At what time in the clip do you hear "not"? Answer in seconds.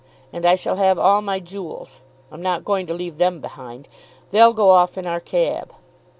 2.41-2.65